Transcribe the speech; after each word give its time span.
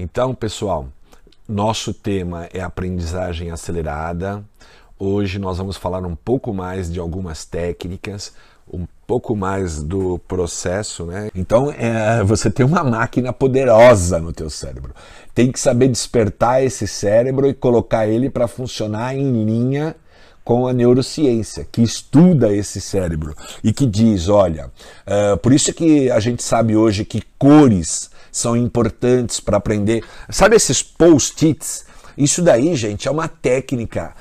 Então, 0.00 0.32
pessoal, 0.32 0.86
nosso 1.48 1.92
tema 1.92 2.48
é 2.54 2.60
aprendizagem 2.60 3.50
acelerada. 3.50 4.44
Hoje 4.96 5.40
nós 5.40 5.58
vamos 5.58 5.76
falar 5.76 6.06
um 6.06 6.14
pouco 6.14 6.54
mais 6.54 6.88
de 6.88 7.00
algumas 7.00 7.44
técnicas, 7.44 8.32
um 8.72 8.86
pouco 9.08 9.34
mais 9.34 9.82
do 9.82 10.20
processo, 10.20 11.04
né? 11.04 11.30
Então, 11.34 11.72
é, 11.72 12.22
você 12.22 12.48
tem 12.48 12.64
uma 12.64 12.84
máquina 12.84 13.32
poderosa 13.32 14.20
no 14.20 14.32
teu 14.32 14.48
cérebro. 14.48 14.94
Tem 15.34 15.50
que 15.50 15.58
saber 15.58 15.88
despertar 15.88 16.62
esse 16.62 16.86
cérebro 16.86 17.48
e 17.48 17.52
colocar 17.52 18.06
ele 18.06 18.30
para 18.30 18.46
funcionar 18.46 19.16
em 19.16 19.44
linha 19.44 19.96
com 20.44 20.68
a 20.68 20.72
neurociência, 20.72 21.66
que 21.72 21.82
estuda 21.82 22.54
esse 22.54 22.80
cérebro 22.80 23.34
e 23.64 23.72
que 23.72 23.84
diz, 23.84 24.28
olha, 24.28 24.70
uh, 25.06 25.36
por 25.38 25.52
isso 25.52 25.74
que 25.74 26.08
a 26.08 26.20
gente 26.20 26.44
sabe 26.44 26.76
hoje 26.76 27.04
que 27.04 27.20
cores 27.36 28.10
são 28.30 28.56
importantes 28.56 29.40
para 29.40 29.56
aprender. 29.56 30.04
Sabe 30.30 30.56
esses 30.56 30.82
post-its? 30.82 31.86
Isso 32.16 32.42
daí, 32.42 32.74
gente, 32.74 33.06
é 33.06 33.10
uma 33.10 33.28
técnica. 33.28 34.12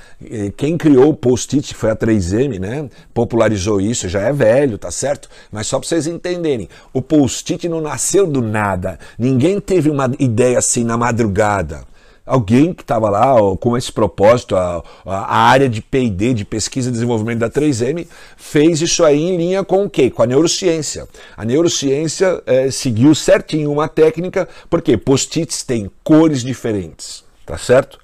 Quem 0.55 0.77
criou 0.77 1.09
o 1.09 1.15
post-it 1.15 1.73
foi 1.73 1.89
a 1.89 1.95
3M, 1.95 2.59
né? 2.59 2.87
Popularizou 3.11 3.81
isso, 3.81 4.07
já 4.07 4.21
é 4.21 4.31
velho, 4.31 4.77
tá 4.77 4.91
certo? 4.91 5.27
Mas 5.51 5.65
só 5.65 5.79
para 5.79 5.89
vocês 5.89 6.05
entenderem, 6.05 6.69
o 6.93 7.01
post-it 7.01 7.67
não 7.67 7.81
nasceu 7.81 8.27
do 8.27 8.39
nada. 8.39 8.99
Ninguém 9.17 9.59
teve 9.59 9.89
uma 9.89 10.11
ideia 10.19 10.59
assim 10.59 10.83
na 10.83 10.95
madrugada 10.95 11.85
alguém 12.27 12.73
que 12.73 12.83
estava 12.83 13.09
lá 13.09 13.41
ó, 13.41 13.55
com 13.55 13.77
esse 13.77 13.91
propósito, 13.91 14.55
a, 14.55 14.83
a 15.05 15.37
área 15.37 15.69
de 15.69 15.81
P&D, 15.81 16.33
de 16.33 16.45
pesquisa 16.45 16.89
e 16.89 16.91
desenvolvimento 16.91 17.39
da 17.39 17.49
3M, 17.49 18.05
fez 18.35 18.81
isso 18.81 19.03
aí 19.03 19.19
em 19.19 19.37
linha 19.37 19.63
com 19.63 19.85
o 19.85 19.89
quê? 19.89 20.11
Com 20.11 20.21
a 20.21 20.27
neurociência. 20.27 21.07
A 21.35 21.45
neurociência 21.45 22.43
é, 22.45 22.69
seguiu 22.69 23.15
certinho 23.15 23.71
uma 23.71 23.87
técnica, 23.87 24.47
porque 24.69 24.97
post-its 24.97 25.63
têm 25.63 25.89
cores 26.03 26.43
diferentes, 26.43 27.23
tá 27.45 27.57
certo? 27.57 27.97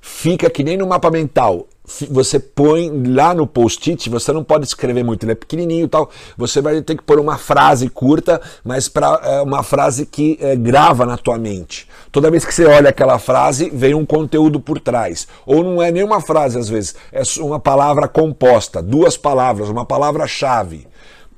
Fica 0.00 0.50
que 0.50 0.64
nem 0.64 0.76
no 0.76 0.86
mapa 0.86 1.10
mental 1.10 1.68
você 2.10 2.38
põe 2.38 2.90
lá 3.08 3.34
no 3.34 3.46
post-it, 3.46 4.08
você 4.08 4.32
não 4.32 4.44
pode 4.44 4.64
escrever 4.64 5.02
muito, 5.02 5.24
ele 5.24 5.32
é 5.32 5.34
pequenininho 5.34 5.86
e 5.86 5.88
tal. 5.88 6.10
Você 6.36 6.60
vai 6.60 6.80
ter 6.82 6.96
que 6.96 7.02
pôr 7.02 7.18
uma 7.18 7.36
frase 7.36 7.88
curta, 7.88 8.40
mas 8.64 8.88
para 8.88 9.20
é, 9.22 9.40
uma 9.42 9.62
frase 9.62 10.06
que 10.06 10.38
é, 10.40 10.56
grava 10.56 11.04
na 11.04 11.16
tua 11.16 11.38
mente. 11.38 11.88
Toda 12.12 12.30
vez 12.30 12.44
que 12.44 12.54
você 12.54 12.64
olha 12.66 12.90
aquela 12.90 13.18
frase, 13.18 13.70
vem 13.70 13.94
um 13.94 14.06
conteúdo 14.06 14.60
por 14.60 14.80
trás. 14.80 15.26
Ou 15.46 15.62
não 15.62 15.82
é 15.82 15.90
nenhuma 15.90 16.20
frase 16.20 16.58
às 16.58 16.68
vezes, 16.68 16.94
é 17.12 17.22
uma 17.40 17.60
palavra 17.60 18.08
composta, 18.08 18.82
duas 18.82 19.16
palavras, 19.16 19.68
uma 19.68 19.84
palavra-chave. 19.84 20.86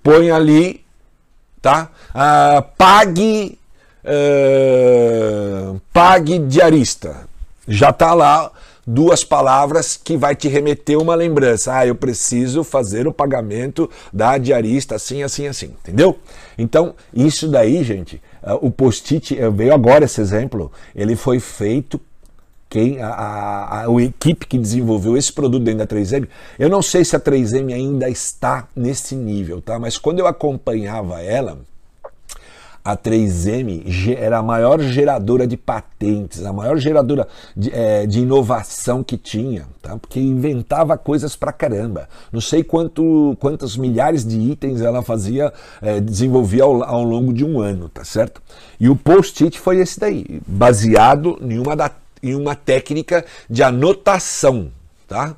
Põe 0.03 0.31
ali, 0.31 0.85
tá? 1.61 1.91
Ah, 2.13 2.65
pague, 2.77 3.59
uh, 4.05 5.81
pague 5.93 6.39
diarista. 6.41 7.29
Já 7.69 7.91
está 7.91 8.13
lá 8.13 8.51
duas 8.87 9.25
palavras 9.25 9.97
que 9.97 10.17
vai 10.17 10.35
te 10.35 10.49
remeter 10.49 10.99
uma 10.99 11.15
lembrança. 11.15 11.77
Ah, 11.77 11.87
eu 11.87 11.95
preciso 11.95 12.65
fazer 12.65 13.07
o 13.07 13.13
pagamento 13.13 13.89
da 14.13 14.39
diarista 14.39 14.97
assim, 14.97 15.23
assim, 15.23 15.47
assim, 15.47 15.67
entendeu? 15.67 16.19
Então, 16.59 16.95
isso 17.15 17.49
daí, 17.49 17.83
gente, 17.85 18.21
ah, 18.43 18.57
o 18.57 18.71
post-it, 18.71 19.37
veio 19.55 19.73
agora 19.73 20.05
esse 20.05 20.21
exemplo, 20.21 20.71
ele 20.95 21.17
foi 21.17 21.39
feito 21.39 22.01
quem 22.73 23.03
a, 23.03 23.09
a, 23.09 23.87
a, 23.87 24.03
equipe 24.03 24.47
que 24.47 24.57
desenvolveu 24.57 25.15
esse 25.15 25.31
produto 25.31 25.63
dentro 25.63 25.81
da 25.81 25.87
3M, 25.87 26.27
eu 26.59 26.71
não 26.71 26.81
sei 26.81 27.05
se 27.05 27.15
a 27.15 27.21
3M 27.21 27.71
ainda 27.75 28.09
está 28.09 28.67
nesse 28.75 29.15
nível, 29.15 29.61
tá? 29.61 29.79
Mas 29.79 29.99
quando 29.99 30.21
eu 30.21 30.27
acompanhava 30.27 31.21
ela, 31.21 31.59
a 32.85 32.97
3M 32.97 34.17
era 34.19 34.39
a 34.39 34.43
maior 34.43 34.81
geradora 34.81 35.47
de 35.47 35.57
patentes, 35.57 36.45
a 36.45 36.53
maior 36.53 36.77
geradora 36.79 37.29
de, 37.57 37.71
é, 37.73 38.07
de 38.07 38.21
inovação 38.21 39.05
que 39.05 39.17
tinha, 39.17 39.67
tá? 39.81 39.97
porque 39.97 40.19
inventava 40.19 40.99
coisas 40.99 41.37
pra 41.37 41.53
caramba. 41.53 42.09
Não 42.33 42.41
sei 42.41 42.65
quanto, 42.65 43.37
quantos 43.39 43.77
milhares 43.77 44.27
de 44.27 44.39
itens 44.39 44.81
ela 44.81 45.03
fazia, 45.03 45.53
é, 45.81 46.01
desenvolvia 46.01 46.65
ao, 46.65 46.83
ao, 46.83 47.05
longo 47.05 47.33
de 47.33 47.45
um 47.45 47.61
ano, 47.61 47.89
tá 47.89 48.05
certo? 48.05 48.43
E 48.81 48.89
o 48.89 48.97
post-it 48.97 49.59
foi 49.59 49.79
esse 49.79 50.01
daí, 50.01 50.41
baseado 50.47 51.39
em 51.41 51.59
uma, 51.59 51.77
da, 51.77 51.91
em 52.21 52.35
uma 52.35 52.57
técnica 52.57 53.25
de 53.49 53.63
anotação, 53.63 54.71
tá? 55.07 55.37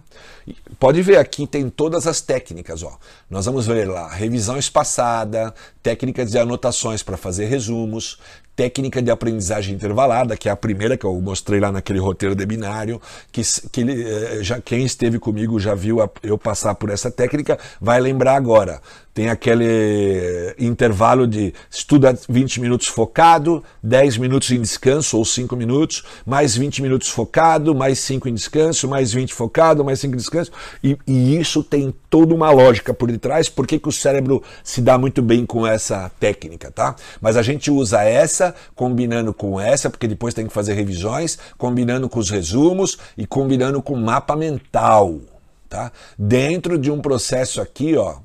Pode 0.78 1.00
ver 1.02 1.16
aqui, 1.16 1.46
tem 1.46 1.70
todas 1.70 2.06
as 2.06 2.20
técnicas. 2.20 2.82
Ó. 2.82 2.98
Nós 3.30 3.46
vamos 3.46 3.66
ver 3.66 3.88
lá, 3.88 4.08
revisão 4.08 4.58
espaçada, 4.58 5.54
técnicas 5.82 6.30
de 6.30 6.38
anotações 6.38 7.02
para 7.02 7.16
fazer 7.16 7.46
resumos, 7.46 8.18
técnica 8.56 9.02
de 9.02 9.10
aprendizagem 9.10 9.74
intervalada, 9.74 10.36
que 10.36 10.48
é 10.48 10.52
a 10.52 10.56
primeira 10.56 10.96
que 10.96 11.04
eu 11.04 11.20
mostrei 11.20 11.58
lá 11.58 11.72
naquele 11.72 11.98
roteiro 11.98 12.34
de 12.34 12.46
binário, 12.46 13.00
que, 13.32 13.42
que 13.70 13.80
ele, 13.80 14.04
eh, 14.04 14.38
já, 14.42 14.60
quem 14.60 14.84
esteve 14.84 15.18
comigo 15.18 15.58
já 15.58 15.74
viu 15.74 15.98
eu 16.22 16.38
passar 16.38 16.74
por 16.74 16.90
essa 16.90 17.10
técnica, 17.10 17.58
vai 17.80 18.00
lembrar 18.00 18.36
agora. 18.36 18.80
Tem 19.12 19.28
aquele 19.28 20.54
intervalo 20.58 21.24
de 21.24 21.54
estuda 21.70 22.18
20 22.28 22.60
minutos 22.60 22.88
focado, 22.88 23.62
10 23.80 24.16
minutos 24.18 24.50
em 24.50 24.60
descanso 24.60 25.16
ou 25.16 25.24
5 25.24 25.54
minutos, 25.54 26.02
mais 26.26 26.56
20 26.56 26.82
minutos 26.82 27.08
focado, 27.08 27.74
mais 27.76 28.00
5 28.00 28.28
em 28.28 28.34
descanso, 28.34 28.88
mais 28.88 29.12
20 29.12 29.32
focado, 29.32 29.84
mais 29.84 30.00
5 30.04 30.14
em 30.14 30.16
descanso. 30.16 30.52
E, 30.82 30.96
e, 31.06 31.38
isso 31.38 31.62
tem 31.62 31.94
toda 32.08 32.34
uma 32.34 32.50
lógica 32.50 32.94
por 32.94 33.10
detrás, 33.10 33.48
por 33.48 33.66
que 33.66 33.80
o 33.84 33.92
cérebro 33.92 34.42
se 34.62 34.80
dá 34.80 34.96
muito 34.96 35.22
bem 35.22 35.44
com 35.44 35.66
essa 35.66 36.10
técnica, 36.20 36.70
tá? 36.70 36.94
Mas 37.20 37.36
a 37.36 37.42
gente 37.42 37.70
usa 37.70 38.02
essa 38.02 38.54
combinando 38.74 39.32
com 39.32 39.60
essa, 39.60 39.90
porque 39.90 40.08
depois 40.08 40.34
tem 40.34 40.46
que 40.46 40.52
fazer 40.52 40.74
revisões, 40.74 41.38
combinando 41.58 42.08
com 42.08 42.18
os 42.18 42.30
resumos 42.30 42.98
e 43.16 43.26
combinando 43.26 43.82
com 43.82 43.94
o 43.94 44.00
mapa 44.00 44.36
mental, 44.36 45.20
tá? 45.68 45.90
Dentro 46.18 46.78
de 46.78 46.90
um 46.90 47.00
processo 47.00 47.60
aqui, 47.60 47.96
ó, 47.96 48.16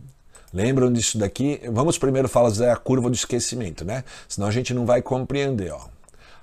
Lembram 0.52 0.92
disso 0.92 1.18
daqui? 1.18 1.62
Vamos 1.72 1.98
primeiro 2.00 2.28
fazer 2.28 2.70
a 2.70 2.76
curva 2.76 3.08
do 3.08 3.16
esquecimento, 3.16 3.86
né? 3.86 4.04
Senão 4.28 4.48
a 4.48 4.52
gente 4.52 4.74
não 4.74 4.84
vai 4.84 5.00
compreender, 5.02 5.72
ó. 5.72 5.99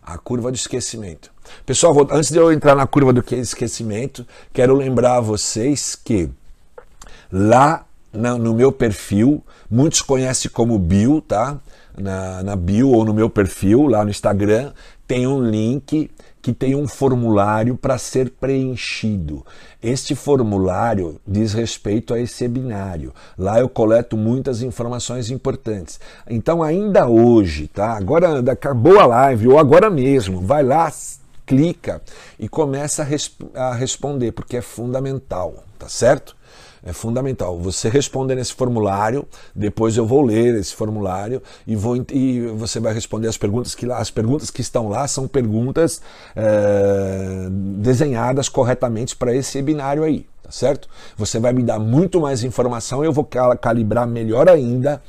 A 0.07 0.17
curva 0.17 0.53
do 0.53 0.55
esquecimento. 0.55 1.33
Pessoal, 1.67 1.93
vou, 1.93 2.07
antes 2.13 2.31
de 2.31 2.39
eu 2.39 2.53
entrar 2.53 2.77
na 2.77 2.87
curva 2.87 3.13
do 3.13 3.25
esquecimento, 3.35 4.25
quero 4.53 4.73
lembrar 4.73 5.17
a 5.17 5.21
vocês 5.21 5.97
que 5.97 6.31
lá 7.31 7.85
na, 8.13 8.39
no 8.39 8.55
meu 8.55 8.73
perfil, 8.73 9.45
muitos 9.71 10.01
conhecem 10.01 10.51
como 10.51 10.79
bio, 10.79 11.21
tá? 11.21 11.59
Na, 11.99 12.43
na 12.43 12.57
bio 12.57 12.91
ou 12.91 13.05
no 13.05 13.13
meu 13.13 13.29
perfil 13.29 13.87
lá 13.87 14.05
no 14.05 14.11
Instagram, 14.11 14.73
tem 15.07 15.27
um 15.27 15.43
link 15.43 16.11
que 16.47 16.53
tem 16.53 16.77
um 16.77 16.87
formulário 16.87 17.77
para 17.77 17.99
ser 17.99 18.31
preenchido. 18.31 19.45
Este 19.83 20.15
formulário 20.15 21.21
diz 21.27 21.53
respeito 21.53 22.15
a 22.15 22.21
esse 22.21 22.47
binário. 22.47 23.13
Lá 23.37 23.59
eu 23.59 23.69
coleto 23.69 24.17
muitas 24.17 24.63
informações 24.63 25.29
importantes. 25.29 25.99
Então, 26.31 26.63
ainda 26.63 27.09
hoje, 27.09 27.67
tá? 27.67 27.97
Agora 27.97 28.39
acabou 28.49 29.01
a 29.01 29.07
live, 29.07 29.49
ou 29.49 29.59
agora 29.59 29.91
mesmo, 29.91 30.41
vai 30.41 30.63
lá, 30.63 30.89
clica 31.45 32.01
e 32.39 32.49
começa 32.49 33.03
a, 33.03 33.05
resp 33.05 33.43
a 33.53 33.75
responder, 33.75 34.31
porque 34.31 34.59
é 34.59 34.63
fundamental, 34.63 35.65
tá 35.77 35.89
certo? 35.89 36.36
É 36.87 36.93
fundamental. 36.93 37.59
Você 37.59 37.89
responder 37.89 38.37
nesse 38.37 38.55
formulário, 38.55 39.27
depois 39.53 39.97
eu 39.97 40.07
vou 40.07 40.23
ler 40.23 40.55
esse 40.55 40.73
formulário 40.73 41.43
e, 41.67 41.75
vou, 41.75 41.97
e 42.13 42.47
você 42.55 42.79
vai 42.79 42.95
responder 42.95 43.27
as 43.27 43.37
perguntas 43.37 43.75
que 43.75 43.85
lá. 43.85 43.99
As 43.99 44.09
perguntas 44.09 44.53
que 44.53 44.61
estão 44.61 44.89
lá 44.89 45.09
são 45.09 45.27
perguntas 45.27 46.01
é, 46.37 47.49
desenhadas 47.51 48.49
corretamente 48.49 49.17
para 49.17 49.35
esse 49.35 49.61
binário 49.61 50.05
aí, 50.05 50.25
tá 50.41 50.53
certo? 50.53 50.89
Você 51.17 51.41
vai 51.41 51.53
me 51.53 51.65
dar 51.65 51.81
muito 51.81 52.21
mais 52.21 52.45
informação 52.45 53.03
e 53.03 53.09
eu 53.09 53.13
vou 53.13 53.29
calibrar 53.61 54.07
melhor 54.07 54.49
ainda 54.49 55.03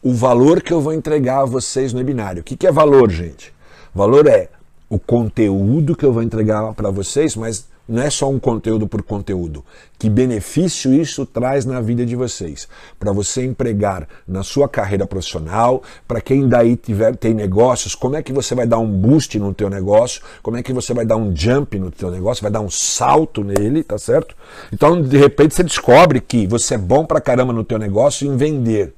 o 0.00 0.14
valor 0.14 0.62
que 0.62 0.72
eu 0.72 0.80
vou 0.80 0.92
entregar 0.92 1.40
a 1.40 1.44
vocês 1.44 1.92
no 1.92 1.98
webinário. 1.98 2.42
O 2.42 2.44
que, 2.44 2.56
que 2.56 2.66
é 2.68 2.70
valor, 2.70 3.10
gente? 3.10 3.52
Valor 3.92 4.28
é 4.28 4.50
o 4.88 5.00
conteúdo 5.00 5.96
que 5.96 6.06
eu 6.06 6.12
vou 6.12 6.22
entregar 6.22 6.72
para 6.74 6.90
vocês, 6.90 7.34
mas 7.34 7.66
não 7.88 8.02
é 8.02 8.10
só 8.10 8.30
um 8.30 8.38
conteúdo 8.38 8.86
por 8.86 9.02
conteúdo. 9.02 9.64
Que 9.98 10.08
benefício 10.08 10.92
isso 10.92 11.24
traz 11.24 11.64
na 11.64 11.80
vida 11.80 12.04
de 12.04 12.16
vocês? 12.16 12.66
Para 12.98 13.12
você 13.12 13.44
empregar 13.44 14.08
na 14.26 14.42
sua 14.42 14.68
carreira 14.68 15.06
profissional, 15.06 15.82
para 16.06 16.20
quem 16.20 16.48
daí 16.48 16.76
tiver 16.76 17.16
tem 17.16 17.34
negócios, 17.34 17.94
como 17.94 18.16
é 18.16 18.22
que 18.22 18.32
você 18.32 18.54
vai 18.54 18.66
dar 18.66 18.78
um 18.78 18.90
boost 18.90 19.38
no 19.38 19.52
teu 19.54 19.68
negócio? 19.68 20.22
Como 20.42 20.56
é 20.56 20.62
que 20.62 20.72
você 20.72 20.92
vai 20.94 21.04
dar 21.04 21.16
um 21.16 21.34
jump 21.34 21.78
no 21.78 21.90
teu 21.90 22.10
negócio? 22.10 22.42
Vai 22.42 22.50
dar 22.50 22.60
um 22.60 22.70
salto 22.70 23.44
nele, 23.44 23.82
tá 23.82 23.98
certo? 23.98 24.34
Então, 24.72 25.00
de 25.00 25.16
repente 25.16 25.54
você 25.54 25.62
descobre 25.62 26.20
que 26.20 26.46
você 26.46 26.74
é 26.74 26.78
bom 26.78 27.04
pra 27.04 27.20
caramba 27.20 27.52
no 27.52 27.64
teu 27.64 27.78
negócio 27.78 28.26
em 28.26 28.36
vender. 28.36 28.94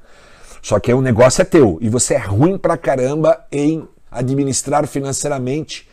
Só 0.63 0.81
que 0.81 0.93
o 0.93 1.01
negócio 1.01 1.43
é 1.43 1.45
teu 1.45 1.79
e 1.81 1.89
você 1.89 2.15
é 2.15 2.19
ruim 2.19 2.59
pra 2.59 2.77
caramba 2.77 3.45
em 3.53 3.87
administrar 4.11 4.87
financeiramente 4.87 5.89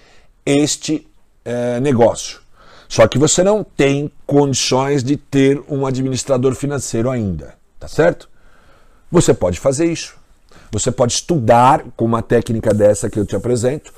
este 0.46 1.08
é, 1.46 1.80
negócio. 1.80 2.43
Só 2.94 3.08
que 3.08 3.18
você 3.18 3.44
não 3.44 3.64
tem 3.64 4.12
condições 4.24 5.04
de 5.04 5.18
ter 5.18 5.60
um 5.68 5.84
administrador 5.84 6.54
financeiro 6.54 7.10
ainda, 7.10 7.56
tá 7.80 7.88
certo? 7.88 8.30
Você 9.12 9.34
pode 9.34 9.60
fazer 9.60 9.92
isso. 9.92 10.16
Você 10.72 10.92
pode 10.92 11.14
estudar 11.14 11.84
com 11.98 12.06
uma 12.06 12.22
técnica 12.22 12.72
dessa 12.72 13.10
que 13.10 13.18
eu 13.18 13.26
te 13.26 13.36
apresento, 13.36 13.92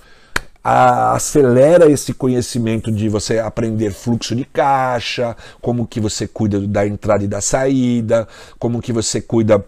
acelera 0.64 1.92
esse 1.92 2.14
conhecimento 2.14 2.90
de 2.90 3.10
você 3.10 3.38
aprender 3.38 3.92
fluxo 3.92 4.34
de 4.34 4.46
caixa, 4.46 5.36
como 5.62 5.86
que 5.86 6.00
você 6.00 6.26
cuida 6.26 6.58
da 6.62 6.88
entrada 6.88 7.26
e 7.26 7.28
da 7.28 7.42
saída, 7.42 8.26
como 8.58 8.82
que 8.82 8.94
você 8.94 9.20
cuida 9.20 9.62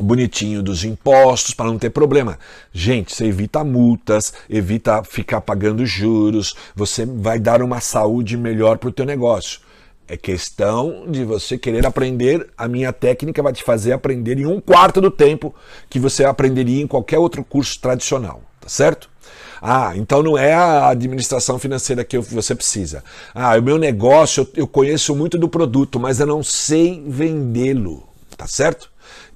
bonitinho 0.00 0.62
dos 0.62 0.84
impostos 0.84 1.54
para 1.54 1.66
não 1.66 1.78
ter 1.78 1.90
problema. 1.90 2.38
Gente, 2.72 3.14
você 3.14 3.26
evita 3.26 3.62
multas, 3.62 4.32
evita 4.48 5.02
ficar 5.04 5.40
pagando 5.40 5.84
juros, 5.84 6.54
você 6.74 7.04
vai 7.04 7.38
dar 7.38 7.62
uma 7.62 7.80
saúde 7.80 8.36
melhor 8.36 8.78
para 8.78 8.88
o 8.88 8.92
teu 8.92 9.04
negócio. 9.04 9.60
É 10.08 10.16
questão 10.16 11.04
de 11.08 11.24
você 11.24 11.56
querer 11.56 11.86
aprender. 11.86 12.48
A 12.56 12.66
minha 12.68 12.92
técnica 12.92 13.42
vai 13.42 13.52
te 13.52 13.62
fazer 13.62 13.92
aprender 13.92 14.38
em 14.38 14.46
um 14.46 14.60
quarto 14.60 15.00
do 15.00 15.10
tempo 15.10 15.54
que 15.88 15.98
você 15.98 16.24
aprenderia 16.24 16.82
em 16.82 16.86
qualquer 16.86 17.18
outro 17.18 17.44
curso 17.44 17.80
tradicional, 17.80 18.42
tá 18.60 18.68
certo? 18.68 19.08
Ah, 19.60 19.92
então 19.94 20.22
não 20.22 20.36
é 20.36 20.52
a 20.52 20.88
administração 20.88 21.58
financeira 21.58 22.04
que 22.04 22.18
você 22.18 22.54
precisa. 22.54 23.04
Ah, 23.32 23.56
o 23.56 23.62
meu 23.62 23.78
negócio, 23.78 24.46
eu 24.56 24.66
conheço 24.66 25.14
muito 25.14 25.38
do 25.38 25.48
produto, 25.48 26.00
mas 26.00 26.18
eu 26.18 26.26
não 26.26 26.42
sei 26.42 27.02
vendê-lo, 27.06 28.06
tá 28.36 28.46
certo? 28.46 28.91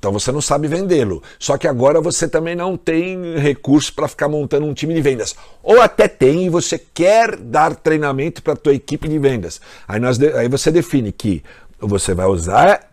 Então 0.06 0.12
você 0.12 0.31
não 0.31 0.41
sabe 0.41 0.69
vendê-lo. 0.69 1.20
Só 1.37 1.58
que 1.58 1.67
agora 1.67 2.00
você 2.00 2.29
também 2.29 2.55
não 2.55 2.76
tem 2.76 3.41
recurso 3.41 3.93
para 3.93 4.06
ficar 4.06 4.29
montando 4.29 4.64
um 4.64 4.73
time 4.73 4.94
de 4.94 5.00
vendas. 5.00 5.35
Ou 5.64 5.81
até 5.81 6.06
tem 6.06 6.47
e 6.47 6.49
você 6.49 6.79
quer 6.79 7.35
dar 7.35 7.75
treinamento 7.75 8.41
para 8.41 8.53
a 8.53 8.56
tua 8.56 8.73
equipe 8.73 9.08
de 9.08 9.19
vendas. 9.19 9.61
Aí, 9.88 9.99
nós, 9.99 10.23
aí 10.23 10.49
você 10.49 10.70
define 10.70 11.11
que 11.11 11.43
você 11.81 12.14
vai 12.14 12.26
usar 12.26 12.88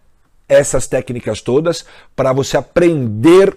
essas 0.50 0.88
técnicas 0.88 1.40
todas 1.40 1.86
para 2.16 2.34
você 2.34 2.58
aprender 2.58 3.56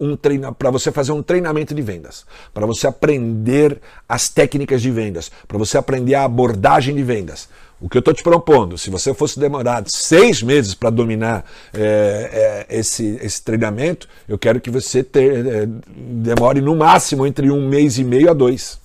um 0.00 0.16
para 0.58 0.70
você 0.70 0.90
fazer 0.90 1.12
um 1.12 1.22
treinamento 1.22 1.74
de 1.74 1.82
vendas, 1.82 2.26
para 2.52 2.66
você 2.66 2.88
aprender 2.88 3.80
as 4.08 4.28
técnicas 4.28 4.82
de 4.82 4.90
vendas, 4.90 5.30
para 5.46 5.58
você 5.58 5.78
aprender 5.78 6.14
a 6.14 6.24
abordagem 6.24 6.96
de 6.96 7.04
vendas. 7.04 7.48
O 7.80 7.88
que 7.88 7.96
eu 7.96 8.00
estou 8.00 8.12
te 8.12 8.22
propondo, 8.22 8.76
se 8.76 8.90
você 8.90 9.14
fosse 9.14 9.40
demorar 9.40 9.82
seis 9.86 10.42
meses 10.42 10.74
para 10.74 10.90
dominar 10.90 11.44
é, 11.72 12.66
é, 12.68 12.76
esse, 12.78 13.18
esse 13.22 13.42
treinamento, 13.42 14.06
eu 14.28 14.38
quero 14.38 14.60
que 14.60 14.70
você 14.70 15.00
é, 15.00 15.66
demore 15.96 16.60
no 16.60 16.76
máximo 16.76 17.26
entre 17.26 17.50
um 17.50 17.66
mês 17.66 17.96
e 17.96 18.04
meio 18.04 18.30
a 18.30 18.34
dois. 18.34 18.78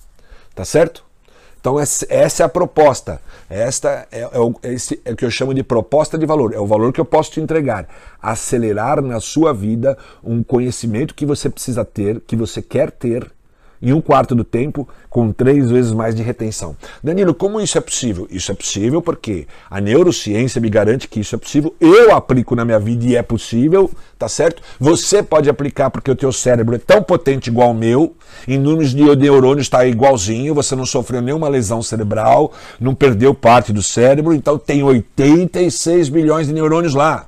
Tá 0.54 0.64
certo? 0.64 1.04
Então 1.60 1.78
essa 1.78 2.06
é 2.42 2.46
a 2.46 2.48
proposta. 2.48 3.20
Esta 3.50 4.06
é, 4.10 4.20
é, 4.20 4.38
o, 4.38 4.54
esse 4.62 5.00
é 5.04 5.12
o 5.12 5.16
que 5.16 5.24
eu 5.24 5.30
chamo 5.30 5.52
de 5.52 5.62
proposta 5.62 6.16
de 6.16 6.24
valor. 6.24 6.54
É 6.54 6.58
o 6.58 6.66
valor 6.66 6.92
que 6.92 7.00
eu 7.00 7.04
posso 7.04 7.32
te 7.32 7.40
entregar. 7.40 7.86
Acelerar 8.22 9.02
na 9.02 9.20
sua 9.20 9.52
vida 9.52 9.98
um 10.24 10.42
conhecimento 10.42 11.14
que 11.14 11.26
você 11.26 11.50
precisa 11.50 11.84
ter, 11.84 12.20
que 12.20 12.34
você 12.34 12.62
quer 12.62 12.90
ter 12.90 13.30
em 13.80 13.92
um 13.92 14.00
quarto 14.00 14.34
do 14.34 14.44
tempo, 14.44 14.88
com 15.08 15.32
três 15.32 15.70
vezes 15.70 15.92
mais 15.92 16.14
de 16.14 16.22
retenção. 16.22 16.76
Danilo, 17.02 17.32
como 17.34 17.60
isso 17.60 17.78
é 17.78 17.80
possível? 17.80 18.26
Isso 18.30 18.52
é 18.52 18.54
possível 18.54 19.00
porque 19.00 19.46
a 19.70 19.80
neurociência 19.80 20.60
me 20.60 20.68
garante 20.68 21.08
que 21.08 21.20
isso 21.20 21.34
é 21.34 21.38
possível. 21.38 21.74
Eu 21.80 22.14
aplico 22.14 22.54
na 22.54 22.64
minha 22.64 22.78
vida 22.78 23.04
e 23.06 23.16
é 23.16 23.22
possível, 23.22 23.90
tá 24.18 24.28
certo? 24.28 24.62
Você 24.78 25.22
pode 25.22 25.48
aplicar 25.48 25.90
porque 25.90 26.10
o 26.10 26.16
teu 26.16 26.32
cérebro 26.32 26.74
é 26.74 26.78
tão 26.78 27.02
potente 27.02 27.48
igual 27.48 27.68
ao 27.68 27.74
meu, 27.74 28.14
em 28.46 28.58
números 28.58 28.90
de 28.90 29.16
neurônios 29.16 29.66
está 29.66 29.86
igualzinho, 29.86 30.54
você 30.54 30.76
não 30.76 30.84
sofreu 30.86 31.22
nenhuma 31.22 31.48
lesão 31.48 31.82
cerebral, 31.82 32.52
não 32.78 32.94
perdeu 32.94 33.34
parte 33.34 33.72
do 33.72 33.82
cérebro, 33.82 34.34
então 34.34 34.58
tem 34.58 34.82
86 34.82 36.08
bilhões 36.08 36.46
de 36.46 36.52
neurônios 36.52 36.94
lá. 36.94 37.26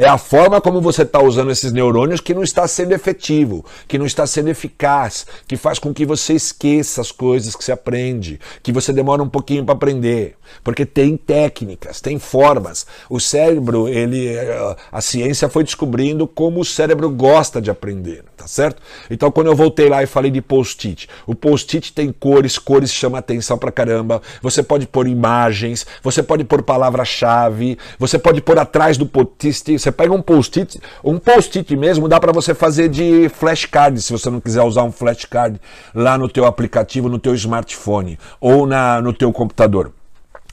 É 0.00 0.08
a 0.08 0.16
forma 0.16 0.62
como 0.62 0.80
você 0.80 1.02
está 1.02 1.22
usando 1.22 1.50
esses 1.50 1.74
neurônios 1.74 2.22
que 2.22 2.32
não 2.32 2.42
está 2.42 2.66
sendo 2.66 2.92
efetivo, 2.92 3.62
que 3.86 3.98
não 3.98 4.06
está 4.06 4.26
sendo 4.26 4.48
eficaz, 4.48 5.26
que 5.46 5.58
faz 5.58 5.78
com 5.78 5.92
que 5.92 6.06
você 6.06 6.32
esqueça 6.32 7.02
as 7.02 7.12
coisas 7.12 7.54
que 7.54 7.62
você 7.62 7.70
aprende, 7.70 8.40
que 8.62 8.72
você 8.72 8.94
demora 8.94 9.22
um 9.22 9.28
pouquinho 9.28 9.62
para 9.62 9.74
aprender, 9.74 10.36
porque 10.64 10.86
tem 10.86 11.18
técnicas, 11.18 12.00
tem 12.00 12.18
formas. 12.18 12.86
O 13.10 13.20
cérebro, 13.20 13.88
ele, 13.88 14.28
eh, 14.28 14.76
a 14.90 15.02
ciência 15.02 15.50
foi 15.50 15.64
descobrindo 15.64 16.26
como 16.26 16.60
o 16.60 16.64
cérebro 16.64 17.10
gosta 17.10 17.60
de 17.60 17.70
aprender, 17.70 18.24
tá 18.40 18.46
certo? 18.46 18.80
Então 19.10 19.30
quando 19.30 19.48
eu 19.48 19.54
voltei 19.54 19.86
lá 19.86 20.02
e 20.02 20.06
falei 20.06 20.30
de 20.30 20.40
post-it, 20.40 21.06
o 21.26 21.34
post-it 21.34 21.92
tem 21.92 22.10
cores, 22.10 22.58
cores 22.58 22.90
chamam 22.90 23.18
atenção 23.18 23.58
pra 23.58 23.70
caramba. 23.70 24.22
Você 24.40 24.62
pode 24.62 24.86
pôr 24.86 25.06
imagens, 25.06 25.86
você 26.02 26.22
pode 26.22 26.42
pôr 26.44 26.62
palavra-chave, 26.62 27.76
você 27.98 28.18
pode 28.18 28.40
pôr 28.40 28.58
atrás 28.58 28.96
do 28.96 29.04
post-it, 29.04 29.78
você 29.78 29.92
pega 29.92 30.14
um 30.14 30.22
post-it, 30.22 30.80
um 31.04 31.18
post-it 31.18 31.76
mesmo 31.76 32.08
dá 32.08 32.18
para 32.18 32.32
você 32.32 32.54
fazer 32.54 32.88
de 32.88 33.28
flashcard, 33.28 34.00
se 34.00 34.10
você 34.10 34.30
não 34.30 34.40
quiser 34.40 34.62
usar 34.62 34.84
um 34.84 34.92
flashcard 34.92 35.60
lá 35.94 36.16
no 36.16 36.26
teu 36.26 36.46
aplicativo, 36.46 37.10
no 37.10 37.18
teu 37.18 37.34
smartphone 37.34 38.18
ou 38.40 38.66
na, 38.66 39.02
no 39.02 39.12
teu 39.12 39.30
computador. 39.32 39.92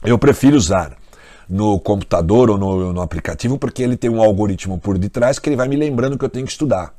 Eu 0.04 0.18
prefiro 0.18 0.56
usar 0.56 0.92
no 1.48 1.80
computador 1.80 2.50
ou 2.50 2.58
no, 2.58 2.92
no 2.92 3.00
aplicativo 3.00 3.58
porque 3.58 3.82
ele 3.82 3.96
tem 3.96 4.10
um 4.10 4.20
algoritmo 4.20 4.78
por 4.78 4.98
detrás 4.98 5.38
que 5.38 5.48
ele 5.48 5.56
vai 5.56 5.66
me 5.66 5.76
lembrando 5.76 6.18
que 6.18 6.24
eu 6.24 6.28
tenho 6.28 6.44
que 6.44 6.52
estudar. 6.52 6.97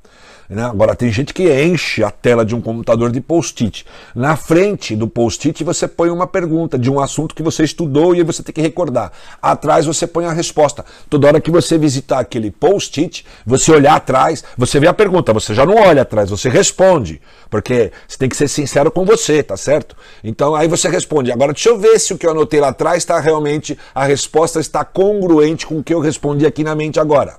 Né? 0.49 0.63
Agora, 0.63 0.95
tem 0.95 1.11
gente 1.11 1.31
que 1.31 1.47
enche 1.63 2.03
a 2.03 2.09
tela 2.09 2.43
de 2.43 2.55
um 2.55 2.61
computador 2.61 3.11
de 3.11 3.21
post-it. 3.21 3.85
Na 4.15 4.35
frente 4.35 4.95
do 4.95 5.07
post-it 5.07 5.63
você 5.63 5.87
põe 5.87 6.09
uma 6.09 6.25
pergunta 6.25 6.77
de 6.77 6.89
um 6.89 6.99
assunto 6.99 7.35
que 7.35 7.43
você 7.43 7.63
estudou 7.63 8.15
e 8.15 8.23
você 8.23 8.41
tem 8.41 8.51
que 8.51 8.61
recordar. 8.61 9.11
Atrás 9.39 9.85
você 9.85 10.07
põe 10.07 10.25
a 10.25 10.33
resposta. 10.33 10.83
Toda 11.07 11.27
hora 11.27 11.39
que 11.39 11.51
você 11.51 11.77
visitar 11.77 12.17
aquele 12.17 12.49
post-it, 12.49 13.23
você 13.45 13.71
olhar 13.71 13.95
atrás, 13.95 14.43
você 14.57 14.79
vê 14.79 14.87
a 14.87 14.93
pergunta, 14.93 15.31
você 15.31 15.53
já 15.53 15.67
não 15.67 15.75
olha 15.75 16.01
atrás, 16.01 16.31
você 16.31 16.49
responde. 16.49 17.21
Porque 17.47 17.91
você 18.07 18.17
tem 18.17 18.27
que 18.27 18.35
ser 18.35 18.47
sincero 18.47 18.89
com 18.89 19.05
você, 19.05 19.43
tá 19.43 19.55
certo? 19.55 19.95
Então 20.23 20.55
aí 20.55 20.67
você 20.67 20.89
responde. 20.89 21.31
Agora 21.31 21.53
deixa 21.53 21.69
eu 21.69 21.77
ver 21.77 21.99
se 21.99 22.11
o 22.11 22.17
que 22.17 22.25
eu 22.25 22.31
anotei 22.31 22.59
lá 22.59 22.69
atrás 22.69 22.97
está 22.97 23.19
realmente, 23.19 23.77
a 23.93 24.05
resposta 24.05 24.59
está 24.59 24.83
congruente 24.83 25.67
com 25.67 25.77
o 25.77 25.83
que 25.83 25.93
eu 25.93 25.99
respondi 25.99 26.47
aqui 26.47 26.63
na 26.63 26.73
mente 26.73 26.99
agora. 26.99 27.37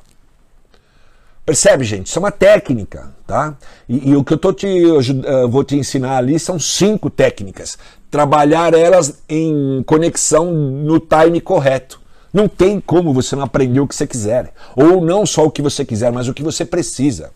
Percebe, 1.50 1.85
gente? 1.85 2.06
Isso 2.06 2.17
é 2.17 2.20
uma 2.20 2.31
técnica, 2.31 3.12
tá? 3.26 3.56
E, 3.88 4.11
e 4.11 4.17
o 4.17 4.23
que 4.23 4.35
eu 4.35 4.38
tô 4.38 4.52
te, 4.52 4.69
uh, 4.69 5.49
vou 5.49 5.64
te 5.64 5.75
ensinar 5.75 6.17
ali 6.17 6.38
são 6.38 6.61
cinco 6.61 7.11
técnicas. 7.11 7.76
Trabalhar 8.08 8.73
elas 8.73 9.20
em 9.29 9.82
conexão 9.85 10.52
no 10.52 11.00
time 11.00 11.41
correto. 11.41 12.00
Não 12.32 12.47
tem 12.47 12.81
como 12.81 13.12
você 13.12 13.35
não 13.35 13.43
aprender 13.43 13.81
o 13.81 13.88
que 13.88 13.97
você 13.97 14.06
quiser. 14.06 14.52
Ou 14.76 15.05
não 15.05 15.26
só 15.26 15.44
o 15.44 15.50
que 15.50 15.61
você 15.61 15.85
quiser, 15.85 16.12
mas 16.12 16.29
o 16.29 16.35
que 16.35 16.44
você 16.44 16.64
precisa. 16.64 17.32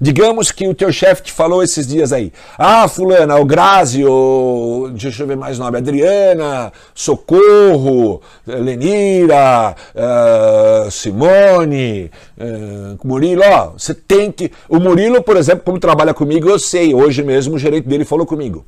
Digamos 0.00 0.50
que 0.50 0.66
o 0.66 0.74
teu 0.74 0.92
chefe 0.92 1.22
te 1.22 1.32
falou 1.32 1.62
esses 1.62 1.86
dias 1.86 2.12
aí. 2.12 2.32
Ah, 2.58 2.86
fulana, 2.88 3.36
o 3.36 3.44
Grazi, 3.44 4.04
o... 4.04 4.90
deixa 4.92 5.22
eu 5.22 5.26
ver 5.26 5.36
mais 5.36 5.58
nome, 5.58 5.78
Adriana, 5.78 6.72
Socorro, 6.94 8.20
Lenira, 8.46 9.74
uh, 9.94 10.90
Simone, 10.90 12.10
uh, 12.38 13.06
Murilo, 13.06 13.42
ó, 13.44 13.70
você 13.76 13.94
tem 13.94 14.32
que... 14.32 14.50
O 14.68 14.78
Murilo, 14.78 15.22
por 15.22 15.36
exemplo, 15.36 15.62
como 15.64 15.78
trabalha 15.78 16.12
comigo, 16.14 16.48
eu 16.48 16.58
sei, 16.58 16.94
hoje 16.94 17.22
mesmo 17.22 17.56
o 17.56 17.58
gerente 17.58 17.88
dele 17.88 18.04
falou 18.04 18.26
comigo. 18.26 18.64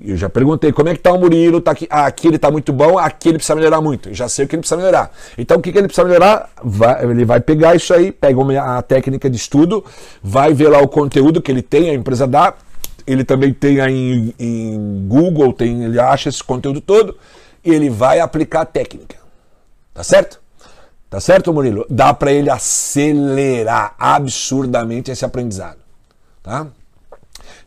Eu 0.00 0.16
já 0.16 0.28
perguntei 0.28 0.70
como 0.72 0.88
é 0.88 0.94
que 0.94 1.00
tá 1.00 1.12
o 1.12 1.18
Murilo, 1.18 1.60
tá 1.60 1.72
aqui, 1.72 1.86
ah, 1.90 2.06
aqui 2.06 2.28
ele 2.28 2.36
está 2.36 2.50
muito 2.50 2.72
bom, 2.72 2.98
aqui 2.98 3.30
ele 3.30 3.38
precisa 3.38 3.56
melhorar 3.56 3.80
muito. 3.80 4.10
Eu 4.10 4.14
já 4.14 4.28
sei 4.28 4.44
o 4.44 4.48
que 4.48 4.54
ele 4.54 4.60
precisa 4.60 4.76
melhorar. 4.76 5.10
Então 5.36 5.56
o 5.56 5.60
que, 5.60 5.72
que 5.72 5.78
ele 5.78 5.88
precisa 5.88 6.06
melhorar? 6.06 6.50
Vai, 6.62 7.04
ele 7.04 7.24
vai 7.24 7.40
pegar 7.40 7.74
isso 7.74 7.92
aí, 7.92 8.12
pega 8.12 8.62
a 8.62 8.80
técnica 8.80 9.28
de 9.28 9.36
estudo, 9.36 9.84
vai 10.22 10.54
ver 10.54 10.68
lá 10.68 10.80
o 10.80 10.86
conteúdo 10.86 11.42
que 11.42 11.50
ele 11.50 11.62
tem, 11.62 11.90
a 11.90 11.94
empresa 11.94 12.28
dá, 12.28 12.54
ele 13.06 13.24
também 13.24 13.52
tem 13.52 13.80
aí 13.80 14.34
em, 14.38 14.74
em 14.74 15.08
Google, 15.08 15.52
tem, 15.52 15.82
ele 15.82 15.98
acha 15.98 16.28
esse 16.28 16.44
conteúdo 16.44 16.80
todo, 16.80 17.16
e 17.64 17.74
ele 17.74 17.90
vai 17.90 18.20
aplicar 18.20 18.60
a 18.60 18.66
técnica. 18.66 19.16
Tá 19.92 20.04
certo? 20.04 20.40
Tá 21.10 21.18
certo, 21.18 21.52
Murilo? 21.52 21.86
Dá 21.90 22.14
para 22.14 22.30
ele 22.30 22.50
acelerar 22.50 23.94
absurdamente 23.98 25.10
esse 25.10 25.24
aprendizado. 25.24 25.78
Tá? 26.42 26.68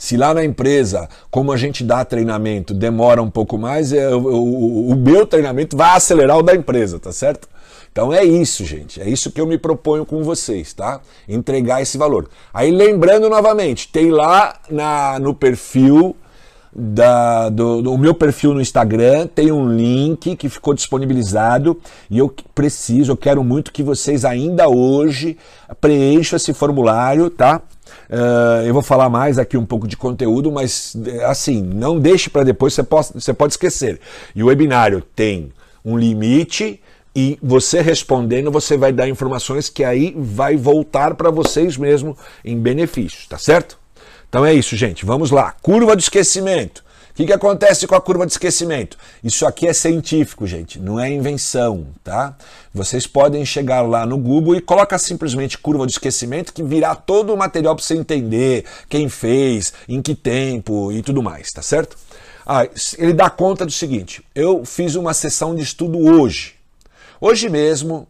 Se 0.02 0.18
lá 0.18 0.34
na 0.34 0.44
empresa, 0.44 1.08
como 1.30 1.52
a 1.52 1.58
gente 1.58 1.84
dá 1.84 2.04
treinamento, 2.04 2.74
demora 2.74 3.22
um 3.22 3.30
pouco 3.30 3.56
mais, 3.56 3.94
é, 3.94 4.10
o, 4.10 4.90
o, 4.90 4.96
meu 4.96 5.28
treinamento 5.28 5.78
vai 5.78 5.96
acelerar 5.96 6.40
o 6.40 6.42
da 6.42 6.56
empresa, 6.56 6.98
tá 6.98 7.12
certo? 7.12 7.48
Então 7.92 8.12
é 8.12 8.24
isso, 8.24 8.66
gente. 8.66 9.00
É 9.00 9.08
isso 9.08 9.30
que 9.30 9.40
eu 9.40 9.46
me 9.46 9.60
proponho 9.60 10.04
com 10.04 10.24
vocês, 10.24 10.74
tá? 10.74 11.02
Entregar 11.30 11.84
esse 11.84 12.00
valor. 12.00 12.28
Aí 12.52 12.72
lembrando 12.72 13.30
novamente, 13.30 13.90
tem 13.90 14.10
lá 14.10 14.56
na, 14.72 15.20
no 15.20 15.36
perfil 15.36 16.16
da, 16.74 17.50
do, 17.50 17.82
do 17.82 17.98
meu 17.98 18.14
perfil 18.14 18.54
no 18.54 18.62
Instagram, 18.62 19.28
tem 19.28 19.52
um 19.52 19.74
link 19.76 20.36
que 20.36 20.48
ficou 20.48 20.74
disponibilizado 20.74 21.80
e 22.10 22.18
eu 22.18 22.34
preciso, 22.56 23.12
eu 23.12 23.18
quero 23.18 23.44
muito 23.44 23.72
que 23.72 23.84
vocês 23.84 24.24
ainda 24.24 24.70
hoje 24.70 25.38
preencham 25.82 26.38
esse 26.38 26.54
formulário, 26.54 27.30
tá? 27.30 27.62
Uh, 28.10 28.66
eu 28.66 28.74
vou 28.74 28.82
falar 28.82 29.10
mais 29.10 29.38
aqui 29.38 29.58
um 29.58 29.66
pouco 29.66 29.88
de 29.88 29.98
conteúdo, 29.98 30.52
mas 30.52 30.96
assim, 31.26 31.62
não 31.62 32.00
deixe 32.00 32.30
para 32.30 32.44
depois, 32.44 32.74
você 32.74 32.84
pode, 32.84 33.10
você 33.14 33.34
pode 33.34 33.54
esquecer. 33.54 34.00
E 34.34 34.42
o 34.42 34.48
webinário 34.48 35.04
tem 35.14 35.52
um 35.84 35.98
limite 35.98 36.80
e 37.14 37.38
você 37.44 37.82
respondendo, 37.82 38.50
você 38.50 38.78
vai 38.78 38.94
dar 38.94 39.10
informações 39.10 39.70
que 39.70 39.84
aí 39.84 40.16
vai 40.18 40.56
voltar 40.56 41.16
para 41.16 41.30
vocês 41.30 41.76
mesmo 41.76 42.18
em 42.46 42.58
benefícios, 42.58 43.28
tá 43.28 43.38
certo? 43.38 43.81
Então 44.32 44.46
é 44.46 44.54
isso, 44.54 44.78
gente. 44.78 45.06
Vamos 45.06 45.30
lá. 45.30 45.54
Curva 45.62 45.94
do 45.94 46.00
esquecimento. 46.00 46.82
O 47.10 47.14
que, 47.14 47.26
que 47.26 47.34
acontece 47.34 47.86
com 47.86 47.96
a 47.96 48.00
curva 48.00 48.26
de 48.26 48.32
esquecimento? 48.32 48.98
Isso 49.22 49.46
aqui 49.46 49.68
é 49.68 49.74
científico, 49.74 50.48
gente, 50.48 50.80
não 50.80 50.98
é 50.98 51.10
invenção, 51.12 51.88
tá? 52.02 52.38
Vocês 52.74 53.06
podem 53.06 53.44
chegar 53.44 53.82
lá 53.82 54.06
no 54.06 54.18
Google 54.18 54.56
e 54.56 54.62
coloca 54.62 54.98
simplesmente 54.98 55.58
curva 55.58 55.86
de 55.86 55.92
esquecimento 55.92 56.54
que 56.54 56.64
virá 56.64 56.96
todo 56.96 57.34
o 57.34 57.38
material 57.38 57.76
para 57.76 57.84
você 57.84 57.96
entender 57.96 58.64
quem 58.88 59.10
fez, 59.10 59.74
em 59.90 60.02
que 60.02 60.16
tempo 60.16 60.90
e 60.94 61.02
tudo 61.02 61.22
mais, 61.22 61.52
tá 61.52 61.62
certo? 61.62 61.98
Ah, 62.46 62.66
ele 62.98 63.12
dá 63.12 63.30
conta 63.30 63.66
do 63.66 63.72
seguinte: 63.74 64.24
eu 64.34 64.64
fiz 64.64 64.96
uma 64.96 65.14
sessão 65.14 65.54
de 65.54 65.64
estudo 65.64 66.00
hoje. 66.00 66.56
Hoje 67.20 67.50
mesmo, 67.50 68.08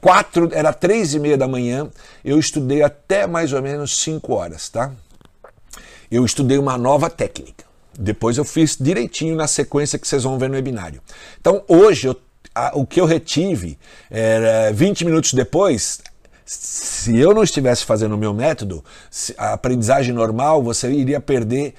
quatro, 0.00 0.48
era 0.52 0.72
três 0.72 1.14
e 1.14 1.18
meia 1.18 1.36
da 1.36 1.48
manhã, 1.48 1.88
eu 2.24 2.38
estudei 2.38 2.82
até 2.82 3.26
mais 3.26 3.52
ou 3.52 3.62
menos 3.62 3.98
cinco 4.00 4.34
horas, 4.34 4.68
tá? 4.68 4.92
Eu 6.10 6.24
estudei 6.24 6.58
uma 6.58 6.78
nova 6.78 7.10
técnica. 7.10 7.64
Depois 7.98 8.38
eu 8.38 8.44
fiz 8.44 8.76
direitinho 8.78 9.34
na 9.34 9.46
sequência 9.46 9.98
que 9.98 10.06
vocês 10.06 10.22
vão 10.22 10.38
ver 10.38 10.48
no 10.48 10.54
webinário. 10.54 11.02
Então 11.40 11.62
hoje 11.66 12.06
eu, 12.06 12.16
a, 12.54 12.70
o 12.74 12.86
que 12.86 13.00
eu 13.00 13.04
retive 13.04 13.76
era 14.10 14.72
20 14.72 15.04
minutos 15.04 15.32
depois. 15.34 16.00
Se 16.46 17.18
eu 17.18 17.34
não 17.34 17.42
estivesse 17.42 17.84
fazendo 17.84 18.14
o 18.14 18.18
meu 18.18 18.32
método, 18.32 18.82
a 19.36 19.52
aprendizagem 19.52 20.14
normal, 20.14 20.62
você 20.62 20.90
iria 20.90 21.20
perder 21.20 21.74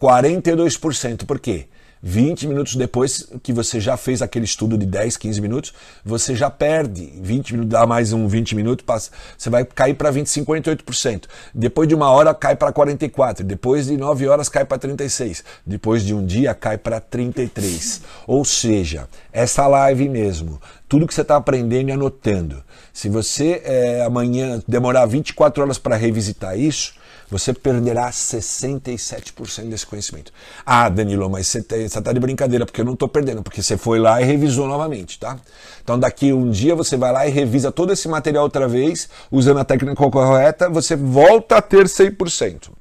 42%. 0.00 1.24
Por 1.24 1.38
quê? 1.38 1.66
20 2.02 2.46
minutos 2.46 2.76
depois 2.76 3.28
que 3.42 3.52
você 3.52 3.78
já 3.78 3.96
fez 3.96 4.22
aquele 4.22 4.44
estudo 4.44 4.78
de 4.78 4.86
10, 4.86 5.16
15 5.16 5.40
minutos, 5.40 5.74
você 6.04 6.34
já 6.34 6.48
perde. 6.50 7.12
20 7.20 7.52
minutos, 7.52 7.70
dá 7.70 7.86
mais 7.86 8.12
um 8.12 8.26
20 8.26 8.54
minutos, 8.54 8.84
passa, 8.84 9.10
você 9.36 9.50
vai 9.50 9.64
cair 9.64 9.94
para 9.94 10.10
20, 10.10 10.26
58%. 10.26 11.24
Depois 11.54 11.88
de 11.88 11.94
uma 11.94 12.10
hora 12.10 12.34
cai 12.34 12.56
para 12.56 12.72
44%. 12.72 13.42
Depois 13.42 13.86
de 13.86 13.96
9 13.96 14.28
horas 14.28 14.48
cai 14.48 14.64
para 14.64 14.78
36%. 14.78 15.42
Depois 15.66 16.02
de 16.02 16.14
um 16.14 16.24
dia 16.24 16.54
cai 16.54 16.78
para 16.78 17.00
33%. 17.00 18.02
Ou 18.26 18.44
seja, 18.44 19.08
essa 19.32 19.66
live 19.66 20.08
mesmo, 20.08 20.60
tudo 20.90 21.06
que 21.06 21.14
você 21.14 21.20
está 21.20 21.36
aprendendo 21.36 21.88
e 21.88 21.92
anotando. 21.92 22.64
Se 22.92 23.08
você 23.08 23.62
é, 23.64 24.02
amanhã 24.04 24.60
demorar 24.66 25.06
24 25.06 25.62
horas 25.62 25.78
para 25.78 25.94
revisitar 25.94 26.58
isso, 26.58 26.94
você 27.30 27.54
perderá 27.54 28.10
67% 28.10 29.68
desse 29.68 29.86
conhecimento. 29.86 30.32
Ah, 30.66 30.88
Danilo, 30.88 31.30
mas 31.30 31.46
você 31.46 31.60
está 31.60 32.12
de 32.12 32.18
brincadeira, 32.18 32.66
porque 32.66 32.80
eu 32.80 32.84
não 32.84 32.94
estou 32.94 33.06
perdendo, 33.08 33.40
porque 33.40 33.62
você 33.62 33.76
foi 33.76 34.00
lá 34.00 34.20
e 34.20 34.24
revisou 34.24 34.66
novamente, 34.66 35.16
tá? 35.16 35.38
Então 35.80 35.96
daqui 35.96 36.32
um 36.32 36.50
dia 36.50 36.74
você 36.74 36.96
vai 36.96 37.12
lá 37.12 37.24
e 37.24 37.30
revisa 37.30 37.70
todo 37.70 37.92
esse 37.92 38.08
material 38.08 38.42
outra 38.42 38.66
vez, 38.66 39.08
usando 39.30 39.60
a 39.60 39.64
técnica 39.64 39.94
correta, 40.10 40.68
você 40.68 40.96
volta 40.96 41.58
a 41.58 41.62
ter 41.62 41.84
100%. 41.84 42.79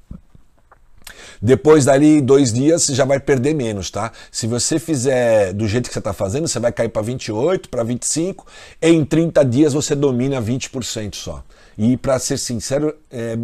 Depois 1.42 1.86
dali 1.86 2.22
dois 2.22 2.52
dias 2.52 2.84
você 2.84 2.94
já 2.94 3.06
vai 3.06 3.20
perder 3.20 3.54
menos, 3.54 3.90
tá? 3.90 4.12
Se 4.32 4.48
você 4.48 4.80
fizer 4.80 5.54
do 5.54 5.68
jeito 5.68 5.88
que 5.88 5.94
você 5.94 6.00
está 6.00 6.14
fazendo, 6.14 6.48
você 6.48 6.60
vai 6.60 6.72
cair 6.72 6.90
para 6.90 7.02
28, 7.02 7.70
para 7.70 7.84
25, 7.84 8.46
em 8.82 9.04
30 9.06 9.46
dias 9.46 9.74
você 9.74 9.96
domina 9.96 10.42
20% 10.42 11.16
só. 11.16 11.44
E 11.78 11.96
para 11.96 12.20
ser 12.20 12.38
sincero, 12.38 12.94
é 13.10 13.38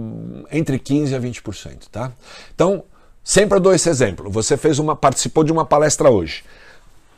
entre 0.51 0.77
15 0.77 1.15
a 1.15 1.19
20%, 1.19 1.87
tá? 1.91 2.11
Então, 2.53 2.83
sempre 3.23 3.57
eu 3.57 3.61
dou 3.61 3.73
esse 3.73 3.89
exemplo. 3.89 4.29
Você 4.29 4.57
fez 4.57 4.77
uma 4.77 4.95
participou 4.95 5.43
de 5.43 5.53
uma 5.53 5.65
palestra 5.65 6.09
hoje. 6.09 6.43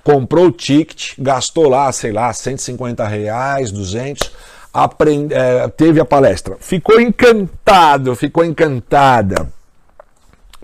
Comprou 0.03 0.45
o 0.45 0.51
ticket, 0.51 1.13
gastou 1.17 1.67
lá, 1.67 1.91
sei 1.91 2.11
lá, 2.11 2.31
150 2.31 3.05
reais, 3.07 3.71
200, 3.71 4.31
aprende, 4.71 5.33
é, 5.33 5.67
teve 5.69 5.99
a 5.99 6.05
palestra. 6.05 6.55
Ficou 6.59 7.01
encantado, 7.01 8.15
ficou 8.15 8.45
encantada. 8.45 9.51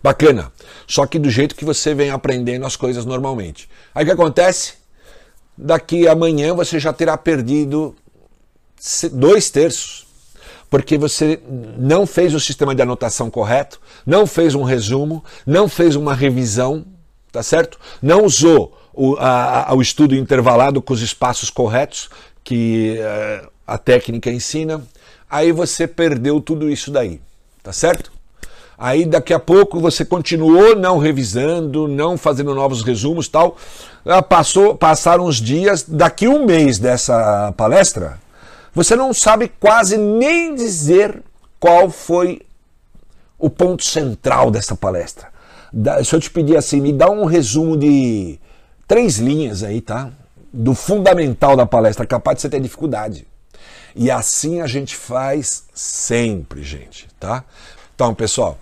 Bacana. 0.04 0.52
Só 0.86 1.08
que 1.08 1.18
do 1.18 1.30
jeito 1.30 1.56
que 1.56 1.64
você 1.64 1.96
vem 1.96 2.12
aprendendo 2.12 2.66
as 2.66 2.76
coisas 2.76 3.06
normalmente. 3.06 3.70
Aí 3.96 4.04
o 4.04 4.06
que 4.06 4.12
acontece? 4.12 4.74
Daqui 5.58 6.08
amanhã 6.08 6.54
você 6.54 6.78
já 6.80 6.92
terá 6.92 7.18
perdido 7.18 7.96
dois 9.14 9.50
terços 9.50 10.06
porque 10.70 10.98
você 10.98 11.40
não 11.78 12.08
fez 12.08 12.34
o 12.34 12.40
sistema 12.40 12.74
de 12.74 12.82
anotação 12.82 13.30
correto, 13.30 13.80
não 14.04 14.26
fez 14.26 14.56
um 14.56 14.64
resumo, 14.64 15.24
não 15.46 15.70
fez 15.70 15.96
uma 15.96 16.16
revisão, 16.16 16.84
tá 17.32 17.44
certo? 17.44 17.80
Não 18.02 18.26
usou 18.26 18.76
o, 18.92 19.16
a, 19.18 19.70
a, 19.70 19.76
o 19.76 19.84
estudo 19.84 20.16
intervalado 20.16 20.82
com 20.82 20.92
os 20.92 21.04
espaços 21.04 21.52
corretos 21.52 22.10
que 22.44 22.98
uh, 22.98 23.52
a 23.68 23.78
técnica 23.78 24.32
ensina, 24.32 24.84
aí 25.30 25.52
você 25.52 25.88
perdeu 25.88 26.42
tudo 26.42 26.68
isso 26.68 26.90
daí, 26.90 27.22
tá 27.62 27.72
certo? 27.72 28.12
Aí 28.84 29.06
daqui 29.06 29.34
a 29.34 29.40
pouco 29.40 29.80
você 29.80 30.04
continuou 30.04 30.76
não 30.76 30.98
revisando, 30.98 31.88
não 31.88 32.18
fazendo 32.18 32.54
novos 32.54 32.82
resumos, 32.82 33.30
tal. 33.30 33.56
Ah, 34.06 34.22
passou, 34.22 34.76
passaram 34.76 35.24
os 35.24 35.38
dias, 35.38 35.86
daqui 35.88 36.28
um 36.28 36.46
mês 36.46 36.80
dessa 36.80 37.54
palestra, 37.56 38.20
você 38.74 38.94
não 38.94 39.14
sabe 39.14 39.50
quase 39.58 39.96
nem 39.96 40.54
dizer 40.54 41.24
qual 41.62 41.90
foi 41.90 42.42
o 43.40 43.50
ponto 43.50 43.86
central 43.86 44.52
dessa 44.52 44.76
palestra. 44.76 45.30
Se 46.04 46.14
eu 46.14 46.20
te 46.20 46.30
pedir 46.30 46.58
assim, 46.58 46.82
me 46.82 46.92
dá 46.92 47.10
um 47.10 47.24
resumo 47.24 47.78
de 47.78 48.38
três 48.86 49.18
linhas 49.18 49.64
aí, 49.64 49.80
tá? 49.80 50.12
Do 50.52 50.74
fundamental 50.74 51.56
da 51.56 51.66
palestra, 51.66 52.06
capaz 52.06 52.36
de 52.36 52.42
você 52.42 52.50
ter 52.50 52.60
dificuldade. 52.60 53.26
E 53.96 54.12
assim 54.12 54.60
a 54.60 54.68
gente 54.68 54.94
faz 54.94 55.64
sempre, 55.74 56.62
gente, 56.64 57.08
tá? 57.18 57.46
Então, 57.96 58.14
pessoal, 58.14 58.58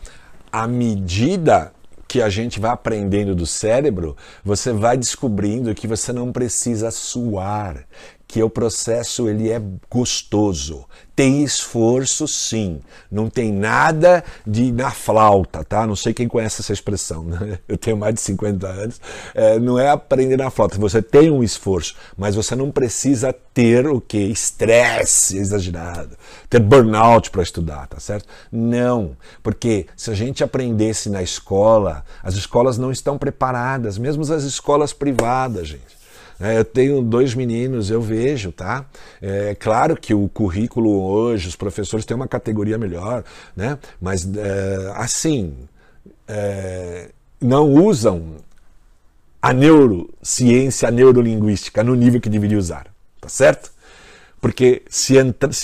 à 0.51 0.67
medida 0.67 1.71
que 2.07 2.21
a 2.21 2.29
gente 2.29 2.59
vai 2.59 2.71
aprendendo 2.71 3.33
do 3.33 3.45
cérebro, 3.45 4.17
você 4.43 4.73
vai 4.73 4.97
descobrindo 4.97 5.73
que 5.73 5.87
você 5.87 6.11
não 6.11 6.31
precisa 6.33 6.91
suar, 6.91 7.85
que 8.31 8.41
o 8.41 8.49
processo 8.49 9.27
ele 9.27 9.51
é 9.51 9.61
gostoso. 9.89 10.85
Tem 11.13 11.43
esforço, 11.43 12.25
sim. 12.25 12.79
Não 13.11 13.29
tem 13.29 13.51
nada 13.51 14.23
de 14.47 14.71
na 14.71 14.89
flauta, 14.89 15.65
tá? 15.65 15.85
Não 15.85 15.97
sei 15.97 16.13
quem 16.13 16.29
conhece 16.29 16.61
essa 16.61 16.71
expressão. 16.71 17.25
Né? 17.25 17.59
Eu 17.67 17.77
tenho 17.77 17.97
mais 17.97 18.15
de 18.15 18.21
50 18.21 18.65
anos. 18.65 19.01
É, 19.35 19.59
não 19.59 19.77
é 19.77 19.89
aprender 19.89 20.37
na 20.37 20.49
flauta. 20.49 20.79
Você 20.79 21.01
tem 21.01 21.29
um 21.29 21.43
esforço, 21.43 21.93
mas 22.17 22.33
você 22.33 22.55
não 22.55 22.71
precisa 22.71 23.33
ter 23.53 23.85
o 23.85 23.99
que? 23.99 24.17
Estresse 24.17 25.37
exagerado, 25.37 26.15
ter 26.49 26.61
burnout 26.61 27.29
para 27.31 27.43
estudar, 27.43 27.85
tá 27.87 27.99
certo? 27.99 28.25
Não, 28.49 29.17
porque 29.43 29.87
se 29.97 30.09
a 30.09 30.13
gente 30.13 30.41
aprendesse 30.41 31.09
na 31.09 31.21
escola, 31.21 32.05
as 32.23 32.35
escolas 32.35 32.77
não 32.77 32.93
estão 32.93 33.17
preparadas, 33.17 33.97
mesmo 33.97 34.21
as 34.23 34.43
escolas 34.43 34.93
privadas, 34.93 35.67
gente. 35.67 36.00
É, 36.41 36.57
eu 36.57 36.65
tenho 36.65 37.03
dois 37.03 37.35
meninos, 37.35 37.91
eu 37.91 38.01
vejo, 38.01 38.51
tá? 38.51 38.85
É 39.21 39.53
claro 39.53 39.95
que 39.95 40.11
o 40.11 40.27
currículo 40.27 40.89
hoje, 40.89 41.47
os 41.47 41.55
professores 41.55 42.03
têm 42.03 42.15
uma 42.15 42.27
categoria 42.27 42.79
melhor, 42.79 43.23
né? 43.55 43.77
Mas 44.01 44.27
é, 44.35 44.91
assim, 44.95 45.55
é, 46.27 47.09
não 47.39 47.71
usam 47.71 48.37
a 49.39 49.53
neurociência, 49.53 50.87
a 50.87 50.91
neurolinguística 50.91 51.83
no 51.83 51.93
nível 51.93 52.19
que 52.19 52.29
deveria 52.29 52.57
usar, 52.57 52.87
tá 53.19 53.29
certo? 53.29 53.71
Porque 54.39 54.81
se 54.89 55.15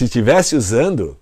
estivesse 0.04 0.56
usando, 0.56 1.18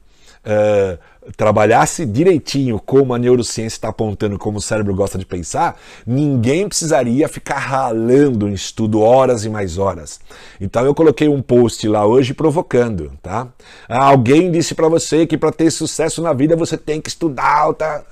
uh, 0.46 0.98
trabalhasse 1.36 2.06
direitinho 2.06 2.80
como 2.80 3.14
a 3.14 3.18
neurociência 3.18 3.78
está 3.78 3.90
apontando, 3.90 4.38
como 4.38 4.58
o 4.58 4.62
cérebro 4.62 4.94
gosta 4.96 5.18
de 5.18 5.26
pensar, 5.26 5.80
ninguém 6.06 6.68
precisaria 6.68 7.28
ficar 7.28 7.58
ralando 7.58 8.48
em 8.48 8.54
estudo 8.54 9.02
horas 9.02 9.44
e 9.46 9.50
mais 9.50 9.78
horas. 9.78 10.20
Então 10.60 10.86
eu 10.86 10.94
coloquei 10.94 11.28
um 11.28 11.42
post 11.42 11.88
lá 11.88 12.06
hoje 12.06 12.34
provocando, 12.34 13.12
tá? 13.22 13.48
Alguém 13.88 14.52
disse 14.52 14.76
para 14.76 14.88
você 14.88 15.26
que 15.26 15.38
para 15.38 15.52
ter 15.52 15.72
sucesso 15.72 16.22
na 16.22 16.34
vida 16.34 16.56
você 16.56 16.78
tem 16.78 17.02
que 17.02 17.10
estudar 17.10 17.60
alta. 17.60 18.06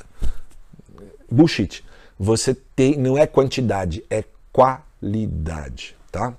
Bullshit. 1.29 1.83
Você 2.19 2.55
tem, 2.75 2.95
não 2.95 3.17
é 3.17 3.25
quantidade, 3.25 4.03
é 4.09 4.23
qualidade, 4.51 5.95
tá? 6.11 6.31